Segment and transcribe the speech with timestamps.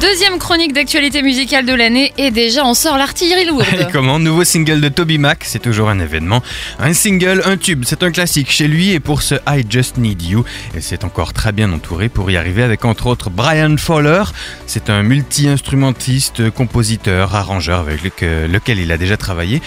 [0.00, 3.88] Deuxième chronique d'actualité musicale de l'année et déjà on sort l'artillerie Et lourde.
[3.92, 6.42] comment Nouveau single de Toby Mac, c'est toujours un événement.
[6.78, 10.20] Un single, un tube, c'est un classique chez lui et pour ce I Just Need
[10.22, 10.44] You,
[10.76, 14.24] et c'est encore très bien entouré pour y arriver avec entre autres Brian Fowler.
[14.66, 19.62] C'est un multi-instrumentiste, compositeur, arrangeur avec lequel, il a déjà travaillé.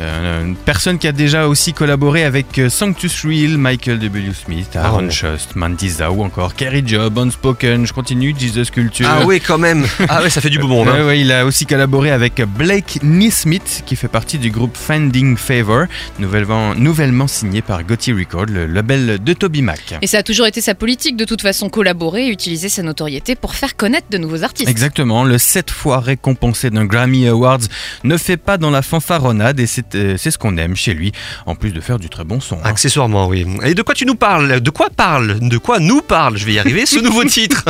[0.00, 4.32] Euh, une personne qui a déjà aussi collaboré avec euh, Sanctus Real, Michael W.
[4.44, 5.10] Smith, Aaron Oh.
[5.10, 9.06] Shust, Mandiza ou encore Kerry Job, Unspoken, je continue, Jesus Culture.
[9.10, 9.65] Ah oui, quand même.
[10.08, 10.88] Ah ouais, ça fait du beau monde.
[10.88, 10.94] hein.
[11.00, 15.36] Ouais, ouais, il a aussi collaboré avec Blake Neesmith, qui fait partie du groupe Finding
[15.36, 15.84] Favor,
[16.18, 19.94] nouvellement, nouvellement signé par Gotti Record, le label de Toby Mac.
[20.02, 23.34] Et ça a toujours été sa politique de toute façon collaborer et utiliser sa notoriété
[23.34, 24.68] pour faire connaître de nouveaux artistes.
[24.68, 27.60] Exactement, le sept fois récompensé d'un Grammy Awards
[28.04, 31.12] ne fait pas dans la fanfaronnade et c'est euh, c'est ce qu'on aime chez lui,
[31.46, 32.56] en plus de faire du très bon son.
[32.56, 32.60] hein.
[32.64, 33.46] Accessoirement, oui.
[33.64, 34.60] Et de quoi tu nous parles?
[34.60, 35.38] De quoi parle?
[35.40, 36.36] De quoi nous parle?
[36.36, 37.64] Je vais y arriver, ce nouveau titre.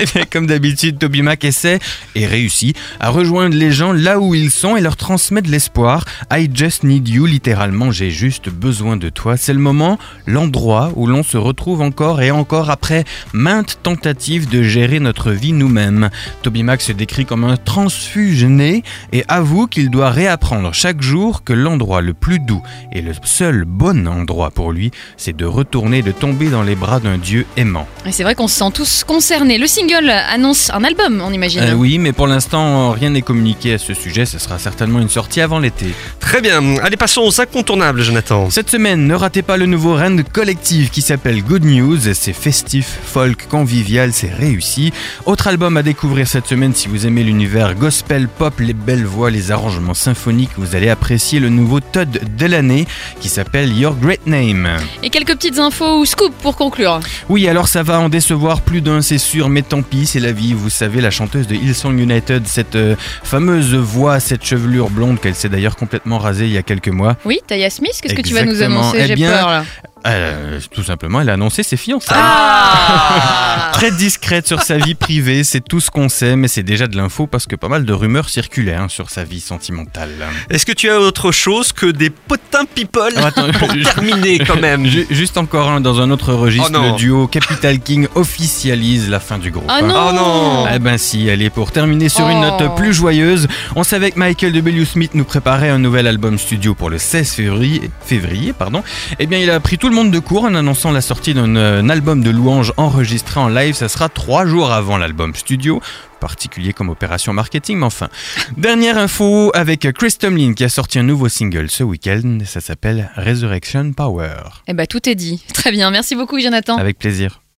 [0.00, 1.80] Eh Comme d'habitude, Toby Mac essaie,
[2.14, 6.06] et réussit, à rejoindre les gens là où ils sont et leur transmettre de l'espoir.
[6.32, 9.36] I just need you, littéralement, j'ai juste besoin de toi.
[9.36, 14.62] C'est le moment, l'endroit où l'on se retrouve encore et encore après maintes tentatives de
[14.62, 16.08] gérer notre vie nous-mêmes.
[16.42, 21.42] Toby Mac se décrit comme un transfuge né et avoue qu'il doit réapprendre chaque jour
[21.44, 25.98] que l'endroit le plus doux et le seul bon endroit pour lui, c'est de retourner
[25.98, 27.86] et de tomber dans les bras d'un Dieu aimant.
[28.10, 29.58] C'est vrai qu'on se sent tous concernés.
[29.58, 31.60] Le single annonce un album, on imagine.
[31.60, 34.26] Euh, oui, mais pour l'instant, rien n'est communiqué à ce sujet.
[34.26, 35.86] Ce sera certainement une sortie avant l'été.
[36.20, 36.76] Très bien.
[36.82, 38.50] Allez, passons aux incontournables, Jonathan.
[38.50, 41.98] Cette semaine, ne ratez pas le nouveau Rand Collective qui s'appelle Good News.
[42.14, 44.92] C'est festif, folk, convivial, c'est réussi.
[45.26, 49.30] Autre album à découvrir cette semaine si vous aimez l'univers gospel, pop, les belles voix,
[49.30, 50.50] les arrangements symphoniques.
[50.56, 52.86] Vous allez apprécier le nouveau Todd de l'année
[53.20, 54.68] qui s'appelle Your Great Name.
[55.02, 57.00] Et quelques petites infos ou scoop pour conclure.
[57.28, 60.32] Oui, alors ça va en décevoir plus d'un, c'est sûr, mais tant pis, c'est la
[60.32, 60.52] vie.
[60.52, 65.34] Vous savez, la chanteuse de Hillsong United, cette euh, fameuse voix, cette chevelure blonde qu'elle
[65.34, 67.16] s'est d'ailleurs complètement rasée il y a quelques mois.
[67.24, 68.98] Oui, Taya Smith, qu'est-ce que tu vas nous annoncer?
[69.00, 69.64] Eh J'ai peur là.
[70.06, 72.18] Euh, tout simplement, elle a annoncé ses fiançailles.
[72.20, 76.86] Ah Très discrète sur sa vie privée, c'est tout ce qu'on sait, mais c'est déjà
[76.86, 80.10] de l'info parce que pas mal de rumeurs circulaient hein, sur sa vie sentimentale.
[80.50, 84.38] Est-ce que tu as autre chose que des potins people Ah, attends, pour je- terminer
[84.38, 88.06] quand même Ju- Juste encore un dans un autre registre, Oh le duo Capital King
[88.14, 89.64] officialise la fin du groupe.
[89.68, 89.82] Oh hein.
[89.86, 90.66] non, Oh non.
[90.72, 92.58] Eh ben si, allez, pour terminer sur une Oh.
[92.60, 94.84] note plus joyeuse, on savait que Michael W.
[94.84, 97.90] Smith nous préparait un nouvel album studio pour le 16 février.
[98.04, 98.82] février pardon.
[99.18, 101.54] Eh bien, il a pris tout le monde de court en annonçant la sortie d'un
[101.56, 103.74] euh, album de louanges enregistré en live.
[103.74, 105.80] Ça sera trois jours avant l'album studio.
[106.20, 108.08] Particulier comme opération marketing, mais enfin.
[108.56, 112.38] Dernière info avec Chris Tomlin qui a sorti un nouveau single ce week-end.
[112.46, 114.36] Ça s'appelle Resurrection Power.
[114.66, 115.44] Eh ben tout est dit.
[115.54, 116.76] Très bien, merci beaucoup Jonathan.
[116.78, 117.41] Avec plaisir.